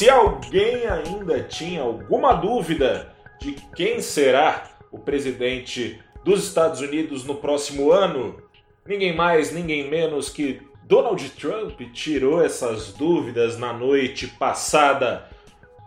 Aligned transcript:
Se 0.00 0.08
alguém 0.08 0.86
ainda 0.86 1.42
tinha 1.42 1.82
alguma 1.82 2.32
dúvida 2.32 3.14
de 3.38 3.52
quem 3.76 4.00
será 4.00 4.70
o 4.90 4.98
presidente 4.98 6.00
dos 6.24 6.42
Estados 6.42 6.80
Unidos 6.80 7.22
no 7.26 7.34
próximo 7.34 7.92
ano, 7.92 8.42
ninguém 8.86 9.14
mais, 9.14 9.52
ninguém 9.52 9.90
menos 9.90 10.30
que 10.30 10.62
Donald 10.84 11.28
Trump 11.32 11.78
tirou 11.92 12.42
essas 12.42 12.94
dúvidas 12.94 13.58
na 13.58 13.74
noite 13.74 14.26
passada. 14.26 15.28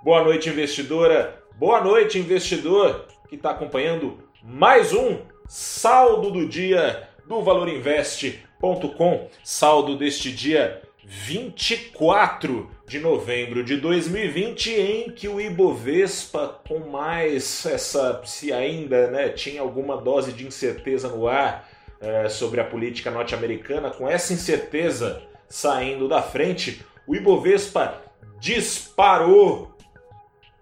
Boa 0.04 0.24
noite, 0.24 0.48
investidora. 0.48 1.42
Boa 1.58 1.84
noite, 1.84 2.20
investidor 2.20 3.08
que 3.28 3.34
está 3.34 3.50
acompanhando 3.50 4.20
mais 4.44 4.94
um 4.94 5.22
saldo 5.48 6.30
do 6.30 6.48
dia 6.48 7.10
do 7.28 7.42
valorinvest.com. 7.42 9.28
Saldo 9.44 9.98
deste 9.98 10.32
dia 10.32 10.84
24 11.04 12.70
de 12.88 13.00
novembro 13.00 13.64
de 13.64 13.78
2020, 13.78 14.72
em 14.72 15.12
que 15.12 15.28
o 15.28 15.40
Ibovespa, 15.40 16.60
com 16.68 16.80
mais 16.80 17.64
essa, 17.66 18.22
se 18.26 18.52
ainda 18.52 19.10
né, 19.10 19.30
tinha 19.30 19.62
alguma 19.62 19.98
dose 19.98 20.34
de 20.34 20.46
incerteza 20.46 21.08
no 21.08 21.28
ar 21.28 21.70
é, 22.02 22.28
sobre 22.28 22.60
a 22.60 22.66
política 22.66 23.10
norte-americana, 23.10 23.90
com 23.90 24.08
essa 24.08 24.34
incerteza 24.34 25.24
saindo 25.48 26.08
da 26.08 26.22
frente, 26.22 26.86
o 27.08 27.16
Ibovespa 27.16 28.02
disparou. 28.40 29.72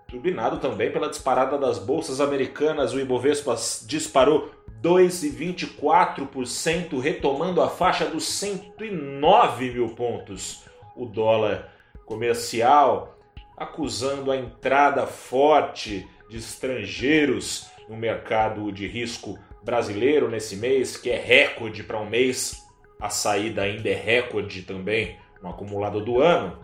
Turbinado 0.07 0.57
também 0.57 0.91
pela 0.91 1.09
disparada 1.09 1.57
das 1.57 1.79
bolsas 1.79 2.21
americanas, 2.21 2.93
o 2.93 2.99
Ibovespa 2.99 3.55
disparou 3.88 4.51
2,24%, 4.84 6.99
retomando 6.99 7.62
a 7.62 7.70
faixa 7.70 8.05
dos 8.05 8.26
109 8.26 9.71
mil 9.71 9.90
pontos. 9.90 10.63
O 10.95 11.05
dólar 11.05 11.70
comercial 12.11 13.17
acusando 13.55 14.33
a 14.33 14.35
entrada 14.35 15.07
forte 15.07 16.05
de 16.29 16.35
estrangeiros 16.35 17.71
no 17.87 17.95
mercado 17.95 18.70
de 18.70 18.85
risco 18.85 19.40
brasileiro 19.63 20.29
nesse 20.29 20.57
mês, 20.57 20.98
que 20.98 21.09
é 21.09 21.15
recorde 21.15 21.84
para 21.84 22.01
um 22.01 22.09
mês. 22.09 22.67
A 22.99 23.09
saída 23.09 23.62
ainda 23.62 23.87
é 23.87 23.93
recorde 23.93 24.63
também 24.63 25.15
no 25.41 25.51
acumulado 25.51 26.04
do 26.04 26.20
ano. 26.20 26.59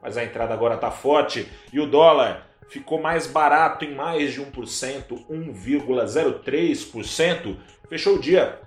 Mas 0.00 0.16
a 0.16 0.24
entrada 0.24 0.54
agora 0.54 0.76
está 0.76 0.90
forte 0.90 1.46
e 1.70 1.78
o 1.78 1.86
dólar 1.86 2.48
ficou 2.70 2.98
mais 2.98 3.26
barato 3.26 3.84
em 3.84 3.94
mais 3.94 4.32
de 4.32 4.40
1%, 4.40 5.26
1,03%, 5.28 7.56
fechou 7.86 8.16
o 8.16 8.18
dia 8.18 8.62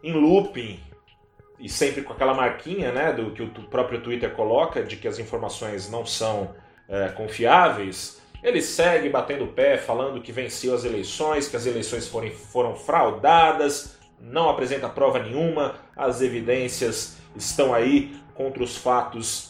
em 0.03 0.13
looping 0.13 0.79
e 1.59 1.69
sempre 1.69 2.01
com 2.01 2.13
aquela 2.13 2.33
marquinha 2.33 2.91
né, 2.91 3.11
do 3.13 3.31
que 3.31 3.41
o 3.41 3.49
próprio 3.69 4.01
Twitter 4.01 4.31
coloca 4.31 4.83
de 4.83 4.95
que 4.95 5.07
as 5.07 5.19
informações 5.19 5.89
não 5.89 6.05
são 6.05 6.55
é, 6.87 7.09
confiáveis. 7.09 8.21
Ele 8.41 8.61
segue 8.61 9.09
batendo 9.09 9.43
o 9.43 9.49
pé, 9.49 9.77
falando 9.77 10.21
que 10.21 10.31
venceu 10.31 10.73
as 10.73 10.85
eleições, 10.85 11.47
que 11.47 11.57
as 11.57 11.65
eleições 11.65 12.07
foram, 12.07 12.31
foram 12.31 12.75
fraudadas, 12.75 13.97
não 14.19 14.49
apresenta 14.49 14.87
prova 14.87 15.19
nenhuma, 15.19 15.75
as 15.95 16.21
evidências 16.21 17.17
estão 17.35 17.73
aí 17.73 18.15
contra 18.33 18.63
os 18.63 18.77
fatos. 18.77 19.48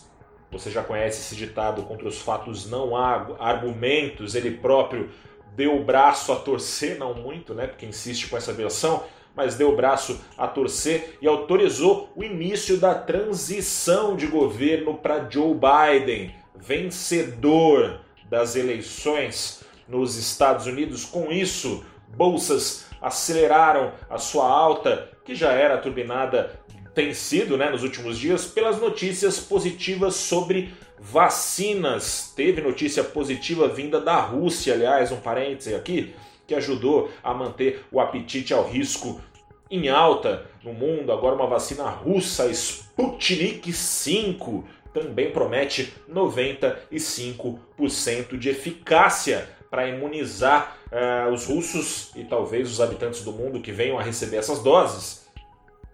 Você 0.51 0.71
já 0.71 0.83
conhece 0.83 1.21
esse 1.21 1.35
ditado: 1.35 1.83
contra 1.83 2.07
os 2.07 2.21
fatos 2.21 2.69
não 2.69 2.95
há 2.95 3.35
argumentos. 3.39 4.35
Ele 4.35 4.51
próprio 4.51 5.09
deu 5.55 5.75
o 5.75 5.83
braço 5.83 6.31
a 6.31 6.35
torcer, 6.35 6.97
não 6.97 7.13
muito, 7.13 7.53
né? 7.53 7.67
Porque 7.67 7.85
insiste 7.85 8.27
com 8.29 8.37
essa 8.37 8.53
versão, 8.53 9.03
mas 9.35 9.55
deu 9.55 9.71
o 9.71 9.75
braço 9.75 10.19
a 10.37 10.47
torcer 10.47 11.17
e 11.21 11.27
autorizou 11.27 12.09
o 12.15 12.23
início 12.23 12.77
da 12.77 12.95
transição 12.95 14.15
de 14.15 14.27
governo 14.27 14.95
para 14.95 15.29
Joe 15.29 15.53
Biden, 15.53 16.33
vencedor 16.55 18.01
das 18.29 18.55
eleições 18.55 19.63
nos 19.87 20.15
Estados 20.15 20.65
Unidos. 20.65 21.03
Com 21.03 21.31
isso, 21.31 21.83
bolsas 22.15 22.85
aceleraram 23.01 23.93
a 24.09 24.17
sua 24.17 24.47
alta, 24.47 25.09
que 25.23 25.35
já 25.35 25.51
era 25.51 25.77
turbinada, 25.77 26.59
tem 26.99 27.13
sido 27.13 27.55
né, 27.55 27.69
nos 27.69 27.81
últimos 27.81 28.19
dias, 28.19 28.45
pelas 28.45 28.77
notícias 28.77 29.39
positivas 29.39 30.15
sobre 30.15 30.73
vacinas. 30.99 32.33
Teve 32.35 32.59
notícia 32.59 33.05
positiva 33.05 33.69
vinda 33.69 34.01
da 34.01 34.19
Rússia, 34.19 34.73
aliás, 34.73 35.09
um 35.09 35.21
parêntese 35.21 35.73
aqui, 35.73 36.13
que 36.45 36.53
ajudou 36.53 37.09
a 37.23 37.33
manter 37.33 37.85
o 37.89 38.01
apetite 38.01 38.53
ao 38.53 38.67
risco 38.67 39.21
em 39.71 39.87
alta 39.87 40.45
no 40.61 40.73
mundo. 40.73 41.13
Agora, 41.13 41.35
uma 41.35 41.47
vacina 41.47 41.89
russa 41.89 42.51
Sputnik 42.51 43.71
5 43.71 44.67
também 44.93 45.31
promete 45.31 45.93
95% 46.11 48.37
de 48.37 48.49
eficácia 48.49 49.47
para 49.71 49.87
imunizar 49.87 50.75
uh, 50.91 51.31
os 51.31 51.45
russos 51.45 52.11
e 52.13 52.25
talvez 52.25 52.69
os 52.69 52.81
habitantes 52.81 53.23
do 53.23 53.31
mundo 53.31 53.61
que 53.61 53.71
venham 53.71 53.97
a 53.97 54.03
receber 54.03 54.35
essas 54.35 54.61
doses 54.61 55.28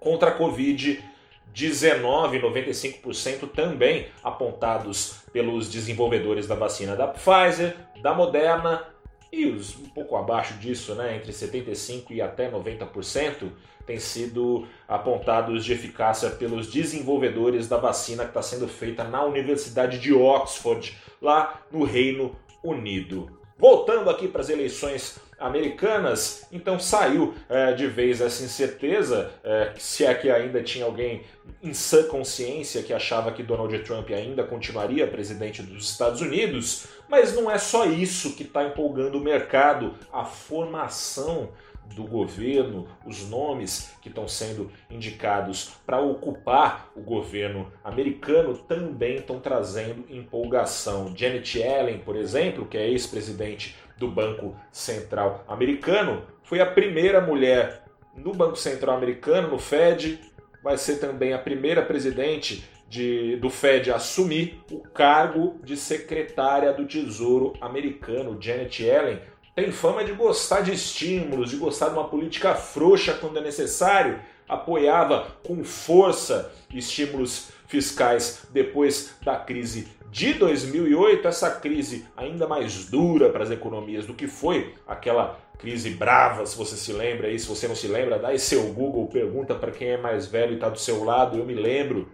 contra 0.06 0.30
a 0.30 0.34
Covid. 0.34 1.04
19 1.52 2.42
95% 2.42 3.50
também 3.50 4.08
apontados 4.22 5.22
pelos 5.32 5.70
desenvolvedores 5.70 6.48
da 6.48 6.54
vacina 6.54 6.98
da 6.98 7.08
Pfizer, 7.08 7.78
da 8.02 8.14
Moderna 8.14 8.86
e 9.32 9.46
os 9.46 9.76
um 9.78 9.90
pouco 9.90 10.18
abaixo 10.18 10.56
disso, 10.56 10.94
né, 10.96 11.16
entre 11.16 11.32
75 11.32 12.14
e 12.14 12.22
até 12.22 12.52
90%, 12.52 13.50
têm 13.86 14.00
sido 14.00 14.68
apontados 14.88 15.64
de 15.64 15.72
eficácia 15.72 16.30
pelos 16.30 16.72
desenvolvedores 16.72 17.68
da 17.68 17.78
vacina 17.78 18.24
que 18.24 18.32
está 18.32 18.42
sendo 18.42 18.68
feita 18.68 19.06
na 19.06 19.24
Universidade 19.24 20.00
de 20.00 20.14
Oxford, 20.14 20.98
lá 21.22 21.62
no 21.72 21.86
Reino 21.86 22.36
Unido. 22.62 23.40
Voltando 23.58 24.10
aqui 24.10 24.28
para 24.28 24.42
as 24.42 24.50
eleições 24.50 25.18
americanas, 25.40 26.46
então 26.52 26.80
saiu 26.80 27.34
é, 27.50 27.74
de 27.74 27.88
vez 27.88 28.22
essa 28.22 28.44
incerteza, 28.44 29.32
é, 29.44 29.74
se 29.78 30.06
é 30.06 30.14
que 30.14 30.30
ainda 30.30 30.62
tinha 30.62 30.86
alguém 30.86 31.24
em 31.62 31.74
sã 31.74 32.04
consciência 32.04 32.84
que 32.84 32.94
achava 32.94 33.32
que 33.32 33.44
Donald 33.44 33.78
Trump 33.80 34.10
ainda 34.12 34.44
continuaria 34.44 35.08
presidente 35.08 35.62
dos 35.62 35.90
Estados 35.90 36.22
Unidos, 36.22 36.88
mas 37.08 37.34
não 37.34 37.50
é 37.50 37.58
só 37.58 37.86
isso 37.86 38.36
que 38.36 38.44
está 38.44 38.64
empolgando 38.64 39.18
o 39.18 39.22
mercado, 39.22 39.94
a 40.12 40.26
formação 40.26 41.50
do 41.94 42.04
governo, 42.04 42.88
os 43.06 43.30
nomes 43.30 43.94
que 44.02 44.10
estão 44.10 44.28
sendo 44.28 44.72
indicados 44.90 45.72
para 45.86 46.00
ocupar 46.00 46.92
o 46.96 47.02
governo 47.02 47.72
americano 47.84 48.58
também 48.58 49.16
estão 49.16 49.40
trazendo 49.40 50.06
empolgação. 50.10 51.16
Janet 51.16 51.60
Yellen, 51.60 52.00
por 52.00 52.16
exemplo, 52.16 52.66
que 52.66 52.78
é 52.78 52.88
ex-presidente 52.90 53.76
do 53.98 54.08
Banco 54.08 54.56
Central 54.72 55.44
Americano, 55.48 56.24
foi 56.44 56.60
a 56.60 56.66
primeira 56.66 57.22
mulher 57.22 57.84
no 58.16 58.34
Banco 58.34 58.56
Central 58.56 58.96
Americano, 58.96 59.50
no 59.50 59.60
Fed, 59.60 60.20
vai 60.64 60.78
ser 60.78 60.98
também 60.98 61.34
a 61.34 61.38
primeira 61.38 61.82
presidente 61.82 62.68
de, 62.88 63.36
do 63.38 63.50
Fed 63.50 63.92
a 63.92 63.96
assumir 63.96 64.60
o 64.72 64.80
cargo 64.80 65.60
de 65.64 65.76
secretária 65.76 66.72
do 66.72 66.86
Tesouro 66.86 67.54
americano. 67.60 68.38
Janet 68.40 68.84
Yellen 68.84 69.20
tem 69.56 69.72
fama 69.72 70.04
de 70.04 70.12
gostar 70.12 70.62
de 70.62 70.74
estímulos, 70.74 71.50
de 71.50 71.56
gostar 71.56 71.88
de 71.88 71.94
uma 71.94 72.10
política 72.10 72.54
frouxa 72.54 73.14
quando 73.14 73.40
é 73.40 73.42
necessário, 73.42 74.20
apoiava 74.48 75.28
com 75.48 75.64
força 75.64 76.54
estímulos 76.74 77.48
fiscais 77.66 78.44
depois 78.52 79.16
da 79.24 79.38
crise 79.38 79.88
de 80.12 80.34
2008, 80.34 81.28
essa 81.28 81.52
crise 81.52 82.06
ainda 82.16 82.48
mais 82.48 82.86
dura 82.86 83.30
para 83.30 83.44
as 83.44 83.52
economias 83.52 84.06
do 84.06 84.14
que 84.14 84.28
foi 84.28 84.74
aquela 84.88 85.40
crise 85.58 85.90
brava, 85.90 86.46
se 86.46 86.58
você 86.58 86.76
se 86.76 86.92
lembra 86.94 87.28
aí, 87.28 87.40
se 87.40 87.48
você 87.48 87.68
não 87.68 87.76
se 87.76 87.88
lembra, 87.88 88.20
dá 88.20 88.30
aí 88.30 88.40
seu 88.40 88.64
Google, 88.74 89.08
pergunta 89.08 89.56
para 89.56 89.72
quem 89.72 89.90
é 89.90 89.98
mais 89.98 90.26
velho 90.26 90.52
e 90.52 90.56
está 90.56 90.70
do 90.70 90.80
seu 90.80 91.04
lado, 91.04 91.38
eu 91.38 91.46
me 91.46 91.54
lembro. 91.54 92.10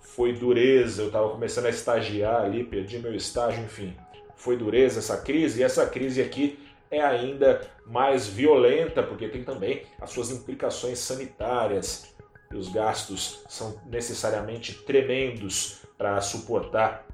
Foi 0.00 0.32
dureza, 0.32 1.02
eu 1.02 1.06
estava 1.06 1.28
começando 1.28 1.66
a 1.66 1.70
estagiar 1.70 2.42
ali, 2.42 2.64
perdi 2.64 2.98
meu 2.98 3.14
estágio, 3.14 3.62
enfim. 3.62 3.94
Foi 4.38 4.56
dureza 4.56 5.00
essa 5.00 5.18
crise, 5.18 5.60
e 5.60 5.64
essa 5.64 5.84
crise 5.84 6.22
aqui 6.22 6.58
é 6.90 7.02
ainda 7.02 7.60
mais 7.84 8.26
violenta, 8.26 9.02
porque 9.02 9.28
tem 9.28 9.44
também 9.44 9.82
as 10.00 10.10
suas 10.10 10.30
implicações 10.30 11.00
sanitárias, 11.00 12.14
e 12.50 12.56
os 12.56 12.68
gastos 12.70 13.42
são 13.48 13.78
necessariamente 13.84 14.72
tremendos 14.72 15.82
para 15.98 16.20
suportar 16.20 17.04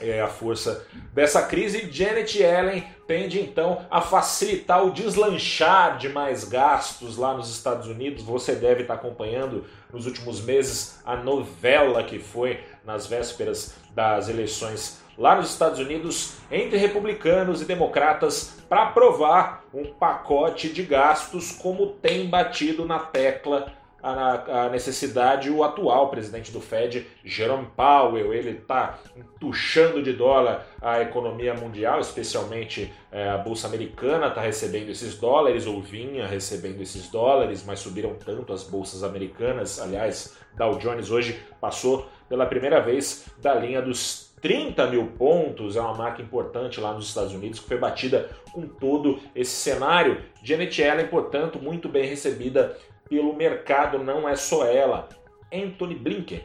é, 0.00 0.20
a 0.20 0.28
força 0.28 0.86
dessa 1.12 1.42
crise. 1.42 1.90
Janet 1.90 2.38
Yellen 2.38 2.84
tende 3.06 3.40
então 3.40 3.84
a 3.90 4.00
facilitar 4.00 4.84
o 4.84 4.90
deslanchar 4.90 5.98
de 5.98 6.08
mais 6.08 6.44
gastos 6.44 7.16
lá 7.16 7.34
nos 7.34 7.50
Estados 7.50 7.86
Unidos. 7.88 8.22
Você 8.22 8.54
deve 8.54 8.82
estar 8.82 8.94
acompanhando 8.94 9.64
nos 9.92 10.06
últimos 10.06 10.40
meses 10.40 11.00
a 11.04 11.16
novela 11.16 12.02
que 12.02 12.18
foi 12.18 12.60
nas 12.84 13.06
vésperas 13.06 13.74
das 13.94 14.28
eleições 14.28 15.00
lá 15.18 15.34
nos 15.36 15.50
Estados 15.50 15.78
Unidos 15.78 16.34
entre 16.50 16.76
republicanos 16.76 17.62
e 17.62 17.64
democratas 17.64 18.58
para 18.68 18.84
aprovar 18.84 19.64
um 19.72 19.84
pacote 19.86 20.68
de 20.68 20.82
gastos 20.82 21.52
como 21.52 21.86
tem 21.86 22.28
batido 22.28 22.84
na 22.84 22.98
tecla 22.98 23.72
a, 24.02 24.68
necessidade 24.70 25.50
o 25.50 25.64
atual 25.64 26.08
presidente 26.10 26.52
do 26.52 26.60
Fed, 26.60 27.06
Jerome 27.24 27.66
Powell. 27.76 28.32
Ele 28.32 28.50
está 28.50 28.98
entuchando 29.16 30.02
de 30.02 30.12
dólar 30.12 30.66
a 30.80 31.00
economia 31.00 31.54
mundial, 31.54 32.00
especialmente 32.00 32.92
é, 33.10 33.28
a 33.28 33.38
Bolsa 33.38 33.66
Americana 33.66 34.28
está 34.28 34.40
recebendo 34.40 34.90
esses 34.90 35.18
dólares, 35.18 35.66
ou 35.66 35.80
vinha 35.80 36.26
recebendo 36.26 36.80
esses 36.80 37.08
dólares, 37.08 37.64
mas 37.66 37.80
subiram 37.80 38.14
tanto 38.14 38.52
as 38.52 38.62
bolsas 38.62 39.02
americanas. 39.02 39.80
Aliás, 39.80 40.36
Dow 40.56 40.78
Jones 40.78 41.10
hoje 41.10 41.40
passou 41.60 42.06
pela 42.28 42.46
primeira 42.46 42.80
vez 42.80 43.26
da 43.40 43.54
linha 43.54 43.80
dos 43.80 44.26
30 44.40 44.86
mil 44.88 45.06
pontos, 45.08 45.76
é 45.76 45.80
uma 45.80 45.94
marca 45.94 46.22
importante 46.22 46.80
lá 46.80 46.92
nos 46.92 47.08
Estados 47.08 47.32
Unidos, 47.32 47.58
que 47.58 47.66
foi 47.66 47.78
batida 47.78 48.30
com 48.52 48.66
todo 48.66 49.18
esse 49.34 49.50
cenário. 49.50 50.22
Janet 50.42 50.80
Yellen, 50.80 51.08
portanto, 51.08 51.58
muito 51.58 51.88
bem 51.88 52.06
recebida 52.06 52.76
pelo 53.08 53.34
mercado, 53.34 53.98
não 53.98 54.28
é 54.28 54.36
só 54.36 54.66
ela. 54.66 55.08
Anthony 55.52 55.94
Blinken. 55.94 56.42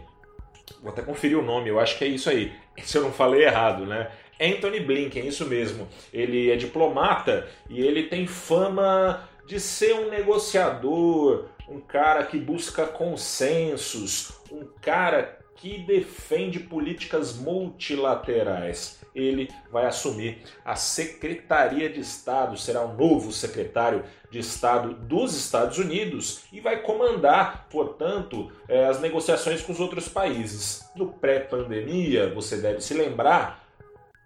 Vou 0.82 0.92
até 0.92 1.02
conferir 1.02 1.38
o 1.38 1.44
nome, 1.44 1.70
eu 1.70 1.80
acho 1.80 1.98
que 1.98 2.04
é 2.04 2.08
isso 2.08 2.30
aí. 2.30 2.54
Se 2.84 2.98
eu 2.98 3.04
não 3.04 3.12
falei 3.12 3.44
errado, 3.44 3.86
né? 3.86 4.10
Anthony 4.40 4.80
Blinken, 4.80 5.28
isso 5.28 5.46
mesmo. 5.46 5.88
Ele 6.12 6.50
é 6.50 6.56
diplomata 6.56 7.48
e 7.70 7.82
ele 7.82 8.04
tem 8.04 8.26
fama 8.26 9.30
de 9.48 9.60
ser 9.60 9.94
um 9.94 10.10
negociador, 10.10 11.46
um 11.68 11.80
cara 11.80 12.24
que 12.24 12.38
busca 12.38 12.86
consensos, 12.88 14.32
um 14.52 14.66
cara 14.82 15.41
que 15.62 15.78
defende 15.78 16.60
políticas 16.60 17.38
multilaterais. 17.38 19.00
Ele 19.14 19.48
vai 19.72 19.86
assumir 19.86 20.40
a 20.66 20.76
Secretaria 20.76 21.88
de 21.88 22.00
Estado, 22.00 22.58
será 22.58 22.84
o 22.84 22.96
novo 22.96 23.32
secretário 23.32 24.04
de 24.32 24.40
Estado 24.40 24.96
dos 24.96 25.36
Estados 25.36 25.78
Unidos 25.78 26.46
e 26.52 26.60
vai 26.60 26.82
comandar, 26.82 27.68
portanto, 27.70 28.52
eh, 28.68 28.88
as 28.88 29.00
negociações 29.00 29.62
com 29.62 29.72
os 29.72 29.80
outros 29.80 30.10
países. 30.10 30.90
No 30.96 31.14
pré-pandemia, 31.14 32.34
você 32.34 32.58
deve 32.58 32.82
se 32.82 32.96
lembrar, 32.96 33.64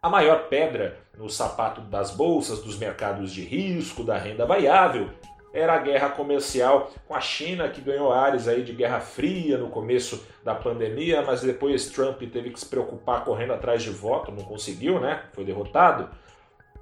a 0.01 0.09
maior 0.09 0.47
pedra 0.47 0.99
no 1.17 1.29
sapato 1.29 1.81
das 1.81 2.11
bolsas, 2.11 2.61
dos 2.61 2.77
mercados 2.77 3.33
de 3.33 3.43
risco, 3.43 4.03
da 4.03 4.17
renda 4.17 4.45
variável, 4.45 5.09
era 5.55 5.73
a 5.73 5.79
guerra 5.79 6.09
comercial 6.09 6.91
com 7.07 7.15
a 7.15 7.21
China, 7.21 7.69
que 7.69 7.79
ganhou 7.79 8.11
áreas 8.11 8.45
aí 8.45 8.61
de 8.61 8.73
guerra 8.73 8.99
fria 8.99 9.57
no 9.57 9.69
começo 9.69 10.27
da 10.43 10.53
pandemia, 10.53 11.21
mas 11.21 11.41
depois 11.41 11.87
Trump 11.87 12.21
teve 12.21 12.49
que 12.49 12.59
se 12.59 12.65
preocupar 12.65 13.23
correndo 13.23 13.53
atrás 13.53 13.81
de 13.81 13.89
voto, 13.89 14.33
não 14.33 14.43
conseguiu, 14.43 14.99
né? 14.99 15.23
Foi 15.33 15.45
derrotado. 15.45 16.09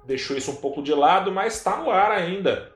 Deixou 0.04 0.36
isso 0.36 0.50
um 0.50 0.56
pouco 0.56 0.82
de 0.82 0.92
lado, 0.92 1.30
mas 1.30 1.56
está 1.56 1.76
no 1.76 1.88
ar 1.88 2.10
ainda. 2.10 2.72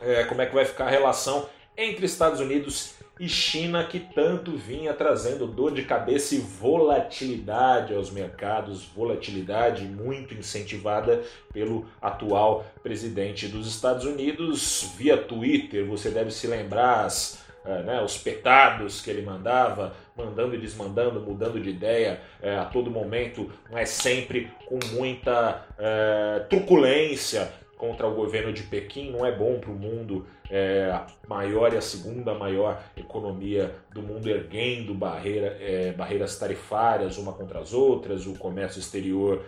É, 0.00 0.24
como 0.24 0.42
é 0.42 0.46
que 0.46 0.54
vai 0.54 0.66
ficar 0.66 0.84
a 0.84 0.90
relação 0.90 1.48
entre 1.76 2.04
Estados 2.04 2.40
Unidos 2.40 2.94
e 3.18 3.28
China 3.28 3.84
que 3.84 3.98
tanto 3.98 4.52
vinha 4.52 4.94
trazendo 4.94 5.46
dor 5.46 5.72
de 5.72 5.82
cabeça 5.82 6.34
e 6.34 6.38
volatilidade 6.38 7.94
aos 7.94 8.10
mercados, 8.10 8.84
volatilidade 8.84 9.84
muito 9.84 10.34
incentivada 10.34 11.22
pelo 11.52 11.86
atual 12.00 12.64
presidente 12.82 13.48
dos 13.48 13.66
Estados 13.66 14.04
Unidos 14.04 14.92
via 14.96 15.16
Twitter. 15.16 15.86
Você 15.86 16.10
deve 16.10 16.30
se 16.30 16.46
lembrar 16.46 17.04
as, 17.04 17.42
é, 17.64 17.82
né, 17.82 18.02
os 18.02 18.16
petados 18.16 19.00
que 19.00 19.10
ele 19.10 19.22
mandava, 19.22 19.94
mandando 20.16 20.54
e 20.54 20.58
desmandando, 20.58 21.20
mudando 21.20 21.60
de 21.60 21.70
ideia 21.70 22.20
é, 22.40 22.56
a 22.56 22.64
todo 22.64 22.90
momento, 22.90 23.50
mas 23.70 23.88
sempre 23.90 24.50
com 24.66 24.78
muita 24.92 25.66
é, 25.78 26.46
truculência 26.48 27.52
contra 27.78 28.06
o 28.06 28.14
governo 28.14 28.52
de 28.52 28.64
Pequim 28.64 29.10
não 29.10 29.24
é 29.24 29.30
bom 29.30 29.58
para 29.60 29.70
o 29.70 29.74
mundo, 29.74 30.26
é, 30.50 30.90
a 30.92 31.06
maior 31.28 31.72
e 31.72 31.76
a 31.76 31.80
segunda 31.80 32.34
maior 32.34 32.82
economia 32.96 33.74
do 33.94 34.02
mundo 34.02 34.28
erguendo 34.28 34.92
barreira, 34.92 35.56
é, 35.60 35.92
barreiras 35.92 36.36
tarifárias 36.36 37.16
uma 37.16 37.32
contra 37.32 37.60
as 37.60 37.72
outras, 37.72 38.26
o 38.26 38.34
comércio 38.34 38.80
exterior 38.80 39.44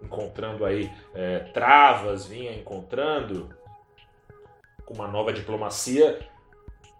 encontrando 0.00 0.64
aí 0.64 0.90
é, 1.14 1.40
travas, 1.52 2.26
vinha 2.26 2.52
encontrando 2.52 3.48
com 4.84 4.94
uma 4.94 5.08
nova 5.08 5.32
diplomacia. 5.32 6.20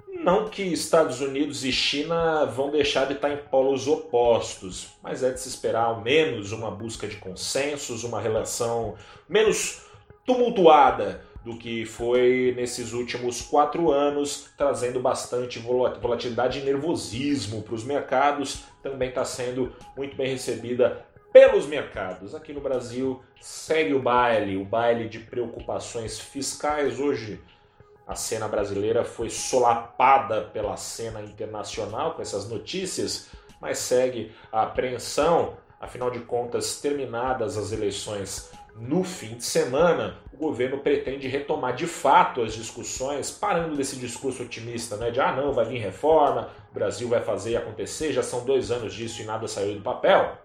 Não 0.08 0.48
que 0.48 0.62
Estados 0.62 1.20
Unidos 1.20 1.64
e 1.64 1.72
China 1.72 2.46
vão 2.46 2.70
deixar 2.70 3.06
de 3.06 3.14
estar 3.14 3.30
em 3.30 3.36
polos 3.36 3.86
opostos, 3.86 4.96
mas 5.02 5.22
é 5.22 5.30
de 5.30 5.40
se 5.40 5.48
esperar 5.48 5.84
ao 5.84 6.00
menos 6.00 6.52
uma 6.52 6.70
busca 6.70 7.06
de 7.06 7.16
consensos, 7.16 8.04
uma 8.04 8.20
relação 8.20 8.94
menos 9.28 9.84
tumultuada 10.24 11.22
do 11.44 11.58
que 11.58 11.84
foi 11.84 12.54
nesses 12.56 12.92
últimos 12.92 13.42
quatro 13.42 13.90
anos, 13.90 14.48
trazendo 14.56 14.98
bastante 14.98 15.58
volatilidade 15.58 16.60
e 16.60 16.62
nervosismo 16.62 17.62
para 17.62 17.74
os 17.74 17.84
mercados. 17.84 18.64
Também 18.82 19.10
está 19.10 19.24
sendo 19.24 19.74
muito 19.94 20.16
bem 20.16 20.28
recebida 20.28 21.04
pelos 21.32 21.66
mercados. 21.66 22.34
Aqui 22.34 22.52
no 22.52 22.60
Brasil 22.60 23.22
segue 23.40 23.92
o 23.92 24.00
baile, 24.00 24.56
o 24.56 24.64
baile 24.64 25.08
de 25.08 25.18
preocupações 25.18 26.18
fiscais. 26.18 26.98
Hoje 26.98 27.40
a 28.06 28.14
cena 28.14 28.48
brasileira 28.48 29.04
foi 29.04 29.28
solapada 29.28 30.42
pela 30.42 30.76
cena 30.76 31.20
internacional 31.20 32.14
com 32.14 32.22
essas 32.22 32.48
notícias, 32.48 33.28
mas 33.60 33.78
segue 33.78 34.32
a 34.50 34.62
apreensão. 34.62 35.58
Afinal 35.78 36.10
de 36.10 36.20
contas, 36.20 36.80
terminadas 36.80 37.58
as 37.58 37.70
eleições 37.70 38.50
no 38.76 39.04
fim 39.04 39.36
de 39.36 39.44
semana, 39.44 40.18
o 40.32 40.36
governo 40.36 40.78
pretende 40.78 41.28
retomar 41.28 41.74
de 41.74 41.86
fato 41.86 42.42
as 42.42 42.54
discussões, 42.54 43.30
parando 43.30 43.76
desse 43.76 43.96
discurso 43.96 44.42
otimista, 44.42 44.96
né? 44.96 45.10
De 45.10 45.20
ah, 45.20 45.34
não, 45.34 45.52
vai 45.52 45.64
vir 45.64 45.78
reforma, 45.78 46.50
o 46.70 46.74
Brasil 46.74 47.08
vai 47.08 47.22
fazer 47.22 47.56
acontecer, 47.56 48.12
já 48.12 48.22
são 48.22 48.44
dois 48.44 48.70
anos 48.70 48.92
disso 48.92 49.22
e 49.22 49.24
nada 49.24 49.46
saiu 49.46 49.74
do 49.74 49.80
papel. 49.80 50.36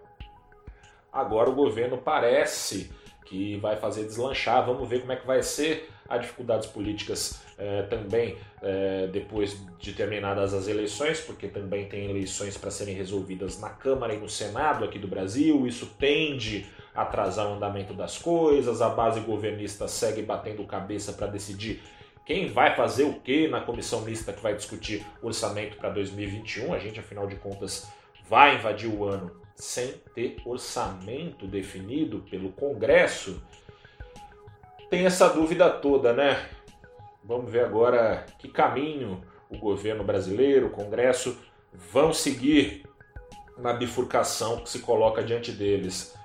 Agora 1.11 1.49
o 1.49 1.55
governo 1.55 1.97
parece 1.97 2.91
que 3.25 3.57
vai 3.57 3.75
fazer 3.75 4.03
deslanchar, 4.05 4.65
vamos 4.65 4.87
ver 4.87 5.01
como 5.01 5.11
é 5.11 5.15
que 5.15 5.25
vai 5.25 5.41
ser. 5.41 5.89
Há 6.07 6.17
dificuldades 6.17 6.67
políticas 6.67 7.39
eh, 7.59 7.83
também 7.83 8.35
eh, 8.63 9.07
depois 9.11 9.63
de 9.77 9.93
terminadas 9.93 10.55
as 10.55 10.67
eleições, 10.67 11.21
porque 11.21 11.47
também 11.47 11.87
tem 11.87 12.09
eleições 12.09 12.57
para 12.57 12.71
serem 12.71 12.95
resolvidas 12.95 13.59
na 13.59 13.69
Câmara 13.69 14.15
e 14.15 14.17
no 14.17 14.27
Senado 14.27 14.83
aqui 14.83 14.97
do 14.97 15.07
Brasil. 15.07 15.67
Isso 15.67 15.85
tende 15.99 16.65
atrasar 17.01 17.47
o 17.47 17.53
andamento 17.53 17.93
das 17.93 18.17
coisas, 18.17 18.81
a 18.81 18.89
base 18.89 19.19
governista 19.21 19.87
segue 19.87 20.21
batendo 20.21 20.65
cabeça 20.65 21.13
para 21.13 21.27
decidir 21.27 21.81
quem 22.25 22.51
vai 22.51 22.75
fazer 22.75 23.06
o 23.06 23.13
que 23.13 23.47
na 23.47 23.61
comissão 23.61 24.01
mista 24.01 24.31
que 24.31 24.41
vai 24.41 24.53
discutir 24.53 25.06
orçamento 25.21 25.77
para 25.77 25.89
2021. 25.89 26.73
A 26.73 26.77
gente, 26.77 26.99
afinal 26.99 27.25
de 27.25 27.35
contas, 27.35 27.87
vai 28.27 28.56
invadir 28.56 28.89
o 28.89 29.03
ano 29.03 29.31
sem 29.56 29.94
ter 30.13 30.37
orçamento 30.45 31.47
definido 31.47 32.23
pelo 32.29 32.51
Congresso. 32.51 33.41
Tem 34.89 35.06
essa 35.06 35.27
dúvida 35.29 35.69
toda, 35.69 36.13
né? 36.13 36.47
Vamos 37.23 37.51
ver 37.51 37.65
agora 37.65 38.25
que 38.37 38.47
caminho 38.47 39.21
o 39.49 39.57
governo 39.57 40.03
brasileiro, 40.03 40.68
o 40.68 40.71
Congresso 40.71 41.37
vão 41.73 42.13
seguir 42.13 42.83
na 43.57 43.73
bifurcação 43.73 44.57
que 44.59 44.69
se 44.69 44.79
coloca 44.79 45.23
diante 45.23 45.51
deles 45.51 46.15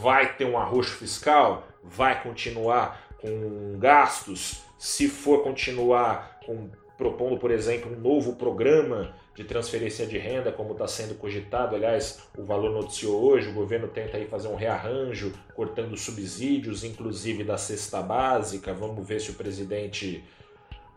vai 0.00 0.34
ter 0.34 0.44
um 0.44 0.56
arroxo 0.56 0.96
fiscal, 0.96 1.66
vai 1.82 2.22
continuar 2.22 3.08
com 3.18 3.78
gastos, 3.78 4.62
se 4.78 5.08
for 5.08 5.42
continuar 5.42 6.40
com, 6.46 6.70
propondo, 6.96 7.38
por 7.38 7.50
exemplo, 7.50 7.92
um 7.92 8.00
novo 8.00 8.36
programa 8.36 9.14
de 9.34 9.44
transferência 9.44 10.06
de 10.06 10.18
renda, 10.18 10.50
como 10.50 10.72
está 10.72 10.86
sendo 10.86 11.14
cogitado, 11.14 11.76
aliás, 11.76 12.20
o 12.36 12.42
Valor 12.44 12.72
noticiou 12.72 13.22
hoje, 13.22 13.48
o 13.48 13.54
governo 13.54 13.88
tenta 13.88 14.16
aí 14.16 14.26
fazer 14.26 14.48
um 14.48 14.54
rearranjo, 14.54 15.32
cortando 15.54 15.96
subsídios, 15.96 16.82
inclusive 16.82 17.44
da 17.44 17.58
cesta 17.58 18.02
básica, 18.02 18.72
vamos 18.72 19.06
ver 19.06 19.20
se 19.20 19.30
o 19.30 19.34
presidente 19.34 20.24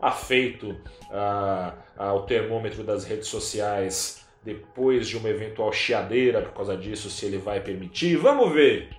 afeito 0.00 0.76
ah, 1.10 1.74
ao 1.96 2.26
termômetro 2.26 2.82
das 2.82 3.04
redes 3.04 3.28
sociais 3.28 4.23
depois 4.44 5.08
de 5.08 5.16
uma 5.16 5.28
eventual 5.28 5.72
chiadeira 5.72 6.42
por 6.42 6.52
causa 6.52 6.76
disso, 6.76 7.08
se 7.08 7.24
ele 7.26 7.38
vai 7.38 7.60
permitir. 7.60 8.16
Vamos 8.16 8.52
ver! 8.52 8.90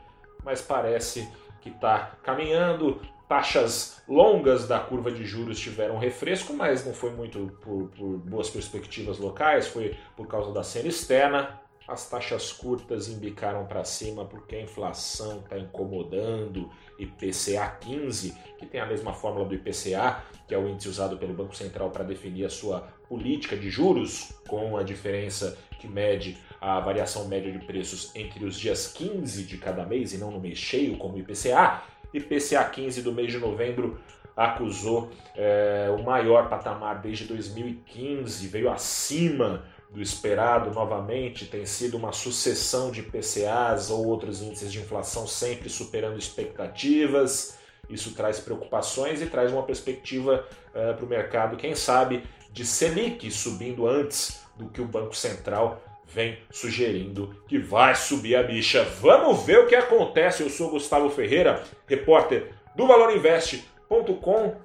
Mas 0.44 0.62
parece 0.62 1.28
que 1.62 1.70
está 1.70 2.18
caminhando. 2.24 3.00
Taxas 3.28 4.04
longas 4.08 4.68
da 4.68 4.80
curva 4.80 5.10
de 5.12 5.26
juros 5.26 5.60
tiveram 5.60 5.98
refresco, 5.98 6.54
mas 6.54 6.86
não 6.86 6.94
foi 6.94 7.10
muito 7.10 7.58
por, 7.60 7.88
por 7.90 8.18
boas 8.20 8.50
perspectivas 8.52 9.18
locais, 9.18 9.68
foi 9.68 9.96
por 10.16 10.28
causa 10.28 10.52
da 10.52 10.62
cena 10.62 10.90
externa. 10.90 11.60
As 11.88 12.10
taxas 12.10 12.52
curtas 12.52 13.08
embicaram 13.08 13.66
para 13.66 13.84
cima 13.84 14.26
porque 14.26 14.56
a 14.56 14.62
inflação 14.62 15.40
está 15.40 15.58
incomodando. 15.58 16.70
IPCA 16.98 17.68
15, 17.82 18.36
que 18.58 18.66
tem 18.66 18.80
a 18.80 18.86
mesma 18.86 19.14
fórmula 19.14 19.46
do 19.46 19.54
IPCA, 19.54 20.24
que 20.48 20.56
é 20.56 20.58
o 20.58 20.68
índice 20.68 20.90
usado 20.90 21.18
pelo 21.18 21.34
Banco 21.34 21.56
Central 21.56 21.92
para 21.92 22.04
definir 22.04 22.46
a 22.46 22.50
sua 22.50 22.82
política 23.08 23.56
de 23.56 23.70
juros, 23.70 24.34
com 24.48 24.78
a 24.78 24.84
diferença 24.84 25.58
que 25.80 25.88
mede 25.88 26.38
a 26.60 26.80
variação 26.80 27.28
média 27.28 27.52
de 27.52 27.60
preços 27.60 28.16
entre 28.16 28.46
os 28.46 28.58
dias 28.58 28.88
15 28.88 29.44
de 29.44 29.58
cada 29.58 29.86
mês 29.86 30.14
e 30.14 30.18
não 30.18 30.32
no 30.32 30.40
mês 30.40 30.58
cheio, 30.58 30.98
como 30.98 31.16
o 31.16 31.20
IPCA. 31.20 31.84
IPCA 32.14 32.64
15 32.64 33.02
do 33.02 33.12
mês 33.12 33.32
de 33.32 33.38
novembro 33.38 34.00
acusou 34.36 35.12
é, 35.36 35.94
o 35.98 36.04
maior 36.04 36.50
patamar 36.50 37.02
desde 37.02 37.26
2015, 37.26 38.48
veio 38.48 38.70
acima 38.70 39.64
do 39.90 40.02
esperado 40.02 40.72
novamente, 40.72 41.46
tem 41.46 41.66
sido 41.66 41.96
uma 41.96 42.12
sucessão 42.12 42.92
de 42.92 43.02
PCAs 43.02 43.90
ou 43.90 44.06
outros 44.06 44.42
índices 44.42 44.72
de 44.72 44.80
inflação 44.80 45.26
sempre 45.26 45.70
superando 45.70 46.18
expectativas. 46.18 47.58
Isso 47.90 48.14
traz 48.14 48.40
preocupações 48.40 49.22
e 49.22 49.28
traz 49.28 49.52
uma 49.52 49.64
perspectiva 49.64 50.46
uh, 50.70 50.96
para 50.96 51.06
o 51.06 51.08
mercado, 51.08 51.56
quem 51.56 51.76
sabe, 51.76 52.24
de 52.52 52.66
Selic 52.66 53.30
subindo 53.32 53.88
antes 53.88 54.42
do 54.58 54.70
que 54.70 54.82
o 54.82 54.86
Banco 54.86 55.16
Central 55.16 55.82
vem 56.06 56.38
sugerindo 56.52 57.36
que 57.48 57.58
vai 57.58 57.96
subir 57.96 58.36
a 58.36 58.44
bicha. 58.44 58.84
Vamos 59.02 59.44
ver 59.44 59.60
o 59.60 59.68
que 59.68 59.76
acontece. 59.76 60.44
Eu 60.44 60.50
sou 60.50 60.70
Gustavo 60.70 61.10
Ferreira, 61.10 61.64
repórter 61.88 62.54
do 62.76 62.88
ValorInvest.com. 62.88 64.56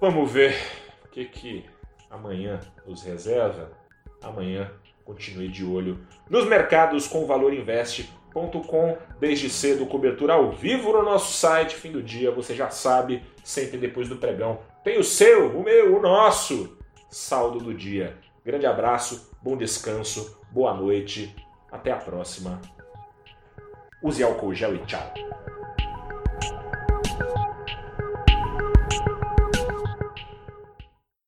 Vamos 0.00 0.30
ver 0.30 0.56
o 1.04 1.08
que, 1.08 1.24
que 1.24 1.75
amanhã 2.10 2.60
nos 2.86 3.02
reserva, 3.02 3.70
amanhã 4.22 4.70
continue 5.04 5.48
de 5.48 5.64
olho 5.64 5.98
nos 6.28 6.46
mercados 6.46 7.06
com 7.06 7.26
valorinvest.com. 7.26 8.98
Desde 9.18 9.48
cedo, 9.48 9.86
cobertura 9.86 10.34
ao 10.34 10.52
vivo 10.52 10.92
no 10.92 11.02
nosso 11.02 11.32
site, 11.32 11.76
fim 11.76 11.90
do 11.90 12.02
dia, 12.02 12.30
você 12.30 12.54
já 12.54 12.68
sabe, 12.68 13.22
sempre 13.42 13.78
depois 13.78 14.08
do 14.08 14.16
pregão. 14.16 14.60
Tem 14.84 14.98
o 14.98 15.04
seu, 15.04 15.56
o 15.56 15.62
meu, 15.62 15.96
o 15.96 16.02
nosso 16.02 16.76
saldo 17.10 17.58
do 17.58 17.72
dia. 17.72 18.18
Grande 18.44 18.66
abraço, 18.66 19.30
bom 19.42 19.56
descanso, 19.56 20.38
boa 20.50 20.74
noite, 20.74 21.34
até 21.72 21.90
a 21.90 21.96
próxima. 21.96 22.60
Use 24.02 24.22
álcool 24.22 24.54
gel 24.54 24.74
e 24.74 24.78
tchau. 24.80 25.55